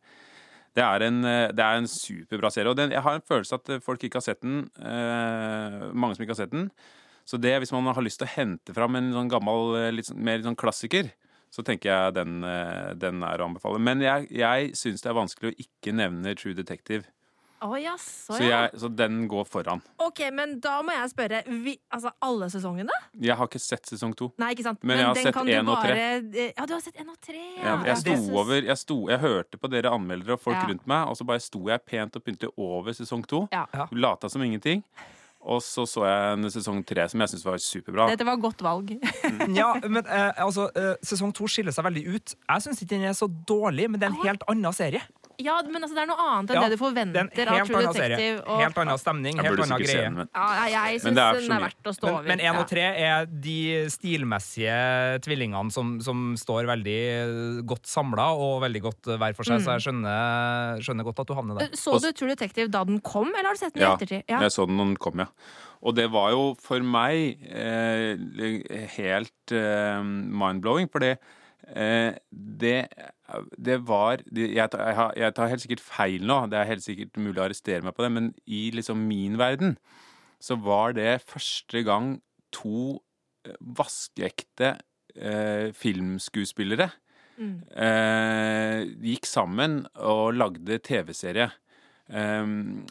[0.78, 2.72] Det er en, eh, det er en superbra serie.
[2.72, 4.66] Og den, jeg har en følelse at folk ikke har sett den.
[4.80, 6.70] Eh, mange som ikke har sett den.
[7.28, 10.24] Så det, hvis man har lyst til å hente fram en sånn gammel, litt sånn,
[10.26, 11.12] mer sånn klassiker,
[11.52, 13.80] så tenker jeg den, eh, den er å anbefale.
[13.84, 17.04] Men jeg, jeg syns det er vanskelig å ikke nevne True Detective.
[17.62, 18.64] Oh, jaså, Så, ja.
[18.64, 19.84] jeg, så den går foran.
[20.02, 22.96] Ok, men da må jeg spørre vi, Altså, alle sesongene?
[23.22, 24.32] Jeg har ikke sett sesong to.
[24.42, 24.82] Nei, ikke sant?
[24.82, 26.00] Men jeg har den sett én og tre.
[26.58, 27.76] Ja, du har sett én og tre, ja.
[27.84, 30.66] Jeg, jeg sto over jeg, sto, jeg hørte på dere anmeldere og folk Ja.
[30.72, 33.44] rundt meg, og så bare sto jeg pent og pyntet over sesong to.
[33.54, 33.68] Ja.
[33.94, 34.82] Lata som ingenting.
[35.42, 38.08] Og så så jeg en sesong tre som jeg syntes var superbra.
[38.12, 38.94] Dette var godt valg.
[39.58, 42.36] Ja, men eh, altså, eh, Sesong to skiller seg veldig ut.
[42.38, 45.02] Jeg syns ikke den er så dårlig, men det er en helt annen serie.
[45.44, 47.50] Ja, men altså, det er noe annet enn Ja, det du Det er forventer en
[47.50, 47.82] av helt True.
[47.94, 48.38] Detective.
[48.46, 50.10] Og, Helt annen stemning, helt annen greie.
[50.16, 51.16] men ja, jeg syns
[51.48, 52.28] den er verdt å stå over.
[52.30, 53.58] men én og tre er de
[53.90, 54.76] stilmessige
[55.26, 59.66] tvillingene som, som står veldig godt samla og veldig godt eh, hver for seg, Mm.
[59.66, 61.74] så jeg skjønner, skjønner godt at du havner der.
[61.78, 64.24] Så du True Detective da den kom, eller har du sett den i Ja, ettertid?
[64.28, 65.28] jeg så den når den kom, ja.
[65.82, 68.16] Og det var jo for meg eh,
[68.98, 71.16] helt eh, mind-blowing, fordi
[71.76, 72.76] eh, det,
[73.58, 77.40] det var jeg, tar, jeg, tar helt sikkert feil nå, det er helt sikkert mulig
[77.40, 79.78] å arrestere meg på det, men i liksom min verden
[80.42, 82.16] så var det første gang
[82.56, 82.98] to
[83.46, 84.76] eh, vaskeekte
[85.16, 86.92] eh, filmskuespillere
[87.42, 87.64] Mm.
[87.74, 91.50] eh, gikk sammen og lagde TV-serie.
[92.12, 92.84] Um,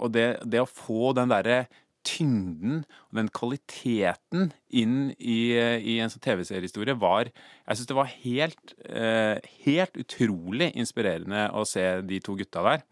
[0.00, 1.66] og det, det å få den derre
[2.04, 8.10] tyngden og den kvaliteten inn i, i en sånn TV-seriehistorie var Jeg syns det var
[8.24, 12.82] helt, eh, helt utrolig inspirerende å se de to gutta der.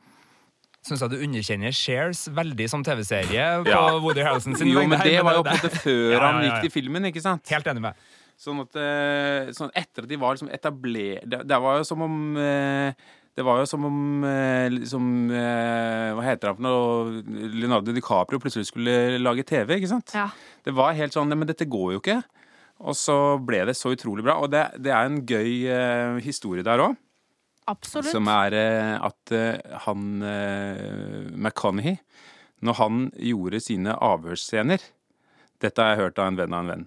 [0.86, 3.82] Syns jeg du underkjenner Shares veldig som TV-serie på Ja.
[4.00, 6.62] Woody Harrelson sin Jo, men det var jo på det- før Ja, ja, han gikk
[6.68, 7.44] til filmen, ikke sant?
[7.52, 7.94] Helt enig med.
[8.40, 12.00] Sånn at eh, sånn etter at de var liksom etablert det, det var jo som
[12.06, 12.94] om eh,
[13.38, 14.24] Det var jo som om
[14.74, 17.20] liksom, Hva heter han for noe?
[17.54, 20.12] Leonardo DiCaprio plutselig skulle lage TV, ikke sant?
[20.16, 20.26] Ja.
[20.66, 22.18] Det var helt sånn men dette går jo ikke.
[22.80, 24.38] Og så ble det så utrolig bra.
[24.40, 26.96] Og det, det er en gøy eh, historie der òg.
[27.70, 28.10] Absolutt.
[28.10, 32.00] Som er eh, at eh, han eh, McConaughey,
[32.64, 34.82] når han gjorde sine avhørsscener
[35.60, 36.86] Dette har jeg hørt av en venn av en venn.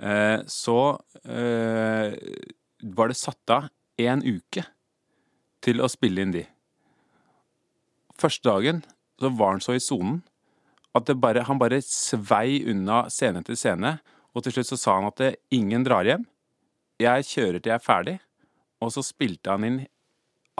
[0.00, 0.78] Eh, så
[1.28, 2.16] eh,
[2.96, 3.68] var det satt av
[4.00, 4.64] én uke
[5.64, 6.44] til å spille inn de.
[8.20, 8.82] Første dagen
[9.20, 10.20] så var han så i sonen
[10.96, 13.98] at det bare, han bare svei unna scene til scene.
[14.34, 16.24] Og til slutt så sa han at det, ingen drar hjem.
[17.00, 18.16] Jeg kjører til jeg er ferdig.
[18.82, 19.80] Og så spilte han inn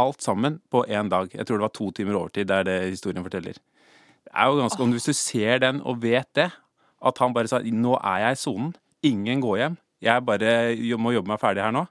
[0.00, 1.32] alt sammen på én dag.
[1.34, 2.48] Jeg tror det var to timer overtid.
[2.48, 3.58] Det er det historien forteller.
[4.24, 6.50] Det er jo ganske, Hvis du ser den og vet det,
[7.00, 11.12] at han bare sa 'nå er jeg i sonen', ingen går hjem, jeg bare må
[11.12, 11.86] jobbe meg ferdig her nå,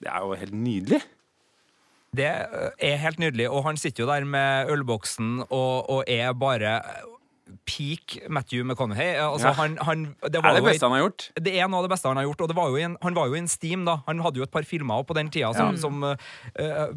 [0.00, 1.00] det er jo helt nydelig.
[2.14, 6.72] Det er helt nydelig, og han sitter jo der med ølboksen og, og er bare
[7.68, 9.14] peak Matthew McConaughey.
[9.20, 9.52] Altså, Ja.
[9.52, 11.30] han, han, det, er det beste han har gjort.
[11.44, 13.14] det er noe av det beste han har gjort, og det var jo en, han
[13.16, 13.96] var jo i en steam da.
[14.08, 16.16] Han hadde jo et par filmer på den tida som, som uh,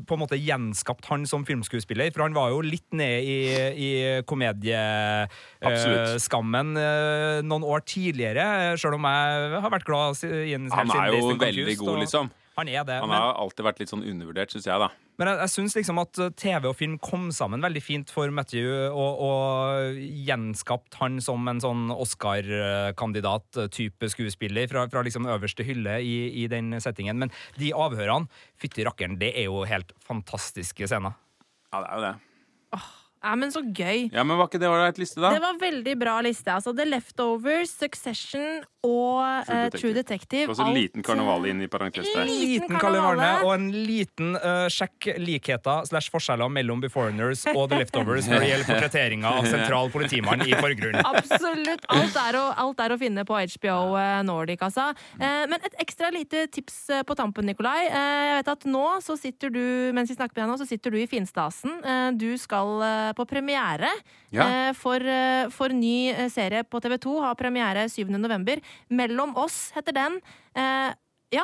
[0.08, 3.38] på en måte gjenskapt han som filmskuespiller, for han var jo litt ned i,
[3.76, 8.46] i komedieskammen uh, noen år tidligere,
[8.80, 12.26] sjøl om jeg har vært glad i en Han er jo veldig god, og liksom.
[12.58, 12.96] Han er det.
[13.04, 14.88] Han men- har alltid vært litt sånn undervurdert, syns jeg, da.
[15.20, 18.32] men jeg, jeg syns liksom at uh, TV og film kom sammen veldig fint for
[18.34, 25.96] Matthew, og, og gjenskapt han som en sånn Oscar-kandidat-type skuespiller fra, fra liksom øverste hylle
[26.02, 27.18] i, i den settingen.
[27.22, 31.14] Men de avhørene, fytti rakkeren, det er jo helt fantastiske scener.
[31.74, 32.16] Ja, det er jo det.
[33.24, 34.08] Ja, men så gøy.
[34.14, 35.32] Ja, Men var ikke det ålreit liste, da?
[35.34, 36.52] Det var veldig bra liste.
[36.54, 39.82] Altså The Leftovers, Succession og True eh, Detective.
[39.82, 40.46] True Detective.
[40.52, 42.28] Og så en liten karneval inn i parentes der.
[42.30, 43.30] Liten Liten karnevale.
[43.44, 48.52] Og en liten uh, sjekk likheter slash forskjeller mellom Beforeigners og The Leftovers når det
[48.52, 51.02] gjelder portretteringa av sentral politimann i forgrunnen.
[51.04, 51.84] Absolutt.
[51.92, 54.90] Alt er, å, alt er å finne på HBO eh, Nordic, altså.
[55.20, 57.88] Uh, Men et ekstra lite tips eh, på tampen, Nikolai.
[57.88, 59.62] Eh, Jeg vet at nå så sitter du,
[59.96, 61.78] mens vi snakker med deg nå, så sitter du i Finstasen.
[61.84, 63.90] Eh, Du skal eh, på premiere
[64.32, 64.44] Ja.
[64.68, 67.22] eh, for, eh, for ny eh, serie på TV 2.
[67.22, 68.10] Har premiere 7.
[68.18, 68.60] november.
[68.90, 70.22] Mellom oss heter den.
[70.56, 70.94] Eh,
[71.30, 71.44] Ja,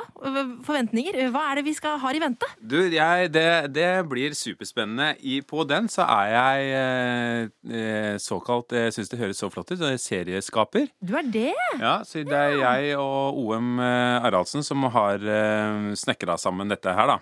[0.63, 1.17] forventninger.
[1.33, 2.47] Hva er det vi skal ha i vente?
[2.63, 5.09] Du, jeg, det, det blir superspennende.
[5.19, 9.83] I, på den så er jeg eh, såkalt Jeg syns det høres så flott ut.
[9.99, 10.87] Serieskaper.
[11.03, 11.51] Du er det?
[11.81, 16.93] Ja, så det er jeg og OM eh, Araldsen som har eh, snekra sammen dette
[16.95, 17.19] her, da.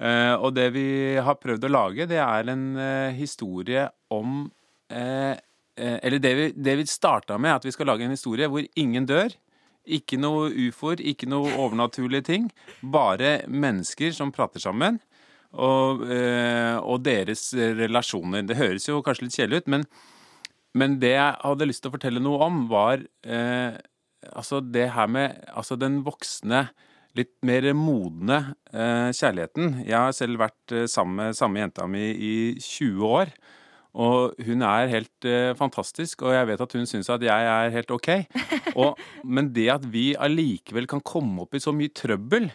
[0.00, 0.86] Eh, og det vi
[1.22, 4.44] har prøvd å lage, det er en eh, historie om
[4.90, 5.34] eh,
[5.74, 9.06] Eller det vi, det vi starta med, at vi skal lage en historie hvor ingen
[9.10, 9.32] dør.
[9.84, 12.44] Ikke noe ufoer, ikke noe overnaturlige ting.
[12.80, 15.00] Bare mennesker som prater sammen.
[15.50, 16.00] Og,
[16.82, 18.46] og deres relasjoner.
[18.46, 19.84] Det høres jo kanskje litt kjedelig ut, men
[20.78, 23.76] men det jeg hadde lyst til å fortelle noe om, var eh,
[24.34, 26.66] altså det her med altså den voksne,
[27.18, 28.40] litt mer modne
[28.72, 29.84] eh, kjærligheten.
[29.86, 33.34] Jeg har selv vært eh, sammen med samme jenta mi i 20 år.
[33.94, 37.74] Og hun er helt eh, fantastisk, og jeg vet at hun syns at jeg er
[37.76, 38.10] helt OK.
[38.74, 42.50] Og, men det at vi allikevel kan komme opp i så mye trøbbel,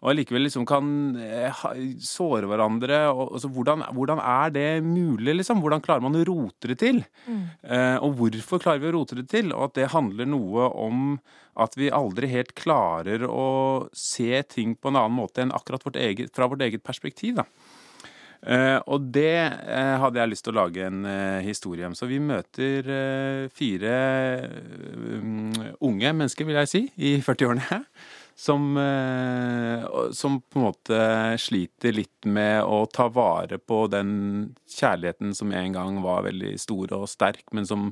[0.00, 0.86] og allikevel liksom kan
[1.20, 1.64] eh,
[2.00, 5.60] såre hverandre og, altså, hvordan, hvordan er det mulig, liksom?
[5.60, 7.02] Hvordan klarer man å rote det til?
[7.28, 9.52] Eh, og hvorfor klarer vi å rote det til?
[9.52, 11.18] Og at det handler noe om
[11.60, 16.00] at vi aldri helt klarer å se ting på en annen måte enn akkurat vårt
[16.00, 17.42] eget, fra vårt eget perspektiv.
[17.42, 17.48] da.
[18.40, 19.36] Uh, og det
[19.68, 21.92] uh, hadde jeg lyst til å lage en uh, historie om.
[21.92, 22.88] Så vi møter
[23.52, 23.92] fire
[24.96, 25.52] um,
[25.90, 27.82] unge mennesker, vil jeg si, i 40-årene.
[28.40, 29.82] Som, eh,
[30.16, 30.98] som på en måte
[31.36, 34.12] sliter litt med å ta vare på den
[34.64, 37.90] kjærligheten som en gang var veldig stor og sterk, men som,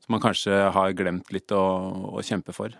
[0.00, 1.64] som man kanskje har glemt litt å,
[2.16, 2.72] å kjempe for.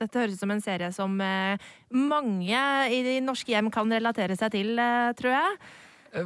[0.00, 1.60] Dette høres ut som en serie som eh,
[1.92, 5.58] mange i de norske hjem kan relatere seg til, eh, tror jeg.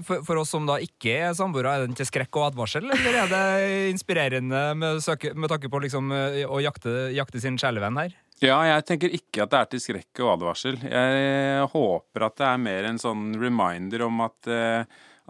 [0.07, 3.19] For, for oss som da ikke er samboere, er den til skrekk og advarsel, eller
[3.25, 3.43] er det
[3.91, 6.15] inspirerende med, søke, med tanke på liksom,
[6.47, 8.15] å jakte, jakte sin kjælevenn her?
[8.45, 10.81] Ja, jeg tenker ikke at det er til skrekk og advarsel.
[10.85, 14.83] Jeg håper at det er mer en sånn reminder om at, eh,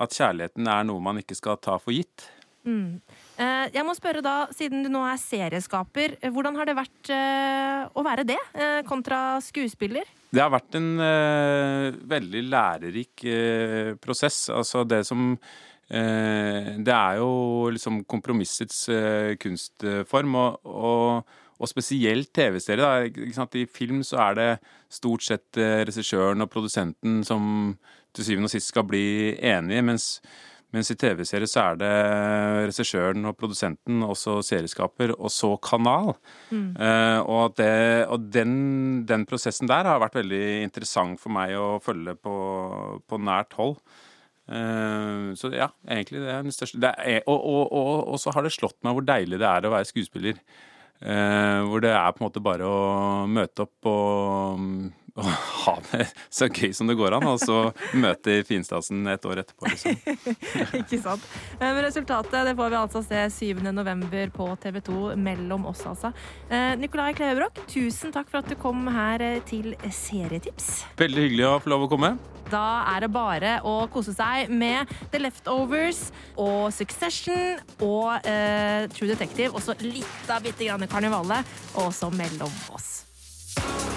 [0.03, 2.27] at kjærligheten er noe man ikke skal ta for gitt.
[2.66, 2.99] Mm.
[3.38, 7.87] Jeg må spørre da, siden du nå er serieskaper, eh, hvordan har det vært eh,
[7.95, 10.09] å være det, eh, kontra skuespiller?
[10.33, 14.49] Det har vært en eh, veldig lærerik eh, prosess.
[14.51, 22.33] Altså det som eh, Det er jo liksom kompromissets eh, kunstform, og, og, og spesielt
[22.37, 23.09] TV-serier.
[23.57, 24.51] I film så er det
[24.93, 27.77] stort sett eh, regissøren og produsenten som
[28.17, 29.07] til syvende og sist skal bli
[29.45, 30.07] enige, mens,
[30.75, 31.93] mens i TV-serier så er det
[32.71, 36.15] regissøren og produsenten, også serieskaper, og så kanal.
[36.51, 36.71] Mm.
[36.81, 38.55] Uh, og, det, og den,
[39.09, 42.37] den, prosessen der har vært veldig interessant for meg å følge på,
[43.05, 43.77] på nært hold.
[44.47, 48.47] Uh, så ja, egentlig det er den største er, og, og, og, og, så har
[48.47, 50.41] det slått meg hvor deilig det er å være skuespiller.
[50.97, 54.62] Uh, hvor det er på en måte bare å møte opp og,
[55.17, 59.43] og ha det så gøy som det går an, og så møte Finstasen et år
[59.43, 59.97] etterpå, liksom.
[60.83, 61.27] Ikke sant.
[61.57, 63.25] Eh, men resultatet det får vi altså se
[63.57, 64.31] 7.11.
[64.37, 66.12] på TV 2 mellom oss, altså.
[66.51, 70.85] Uh, Nikolai Klevebrok, tusen takk for at du kom her til Serietips.
[71.01, 72.17] Veldig hyggelig å få lov å komme.
[72.51, 76.07] Da er det bare å kose seg med The Leftovers
[76.39, 79.53] og Succession og uh, True Detective.
[79.55, 83.95] Og så litt av bitte grann Karnevalet, og så Mellom oss.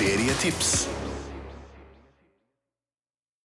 [0.00, 0.99] Serietips.